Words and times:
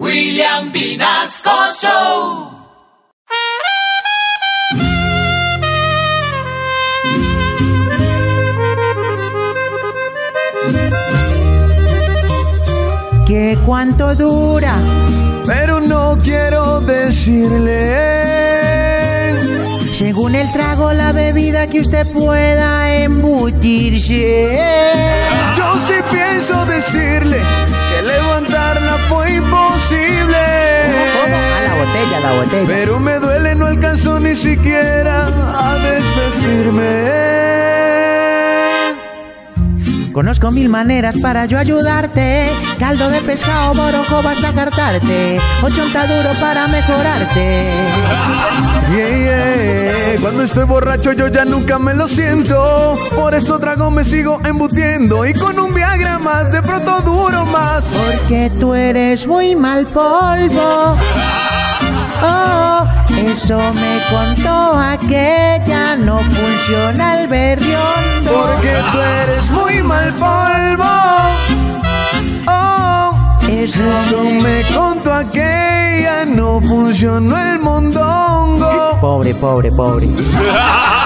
William 0.00 0.72
Vinasco 0.72 1.50
Show. 1.80 2.50
¿Qué 13.26 13.58
cuánto 13.64 14.14
dura? 14.14 15.04
pero 15.46 15.80
no 15.80 16.18
quiero 16.22 16.80
decirle. 16.80 18.14
Según 19.92 20.34
el 20.34 20.50
trago, 20.52 20.92
la 20.92 21.12
bebida 21.12 21.68
que 21.68 21.80
usted 21.80 22.06
pueda 22.08 22.94
embutirse. 22.96 24.58
Yo 25.56 25.78
sí 25.78 25.94
pienso 26.10 26.64
decirle 26.66 27.13
botella. 32.36 32.66
Pero 32.66 33.00
me 33.00 33.18
duele, 33.18 33.54
no 33.54 33.66
alcanzó 33.66 34.20
ni 34.20 34.34
siquiera 34.34 35.26
a 35.26 35.78
desvestirme. 35.78 37.34
Conozco 40.14 40.52
mil 40.52 40.68
maneras 40.68 41.16
para 41.20 41.44
yo 41.46 41.58
ayudarte. 41.58 42.48
Caldo 42.78 43.10
de 43.10 43.20
pescado, 43.22 43.74
borojo 43.74 44.22
vas 44.22 44.44
a 44.44 44.52
cartarte. 44.52 45.40
duro 45.60 46.30
para 46.40 46.68
mejorarte. 46.68 47.68
Yeah, 48.92 49.08
yeah. 49.08 50.20
Cuando 50.20 50.44
estoy 50.44 50.64
borracho 50.64 51.12
yo 51.14 51.26
ya 51.26 51.44
nunca 51.44 51.80
me 51.80 51.94
lo 51.94 52.06
siento. 52.06 52.96
Por 53.12 53.34
eso 53.34 53.58
trago 53.58 53.90
me 53.90 54.04
sigo 54.04 54.40
embutiendo. 54.44 55.26
Y 55.26 55.34
con 55.34 55.58
un 55.58 55.74
Viagra 55.74 56.20
más, 56.20 56.52
de 56.52 56.62
pronto 56.62 57.00
duro 57.00 57.44
más. 57.44 57.86
Porque 57.86 58.52
tú 58.60 58.72
eres 58.72 59.26
muy 59.26 59.56
mal 59.56 59.84
polvo. 59.88 60.96
Eso 63.34 63.58
me 63.74 64.00
contó 64.10 64.78
aquella, 64.78 65.96
no 65.96 66.20
funciona 66.20 67.20
el 67.20 67.26
berriondo. 67.26 68.30
Porque 68.30 68.80
tú 68.92 68.98
eres 69.00 69.50
muy 69.50 69.82
mal 69.82 70.14
polvo. 70.20 70.84
Oh, 72.46 73.12
Eso 73.48 73.82
eso 73.82 74.22
me 74.22 74.62
contó 74.72 75.12
aquella, 75.12 76.24
no 76.24 76.60
funcionó 76.60 77.36
el 77.36 77.58
mondongo. 77.58 79.00
Pobre, 79.00 79.34
pobre, 79.34 79.72
pobre. 79.72 80.06